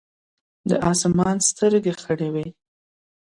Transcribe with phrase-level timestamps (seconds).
[0.69, 2.55] د اسمان سترګې خړې وې ـ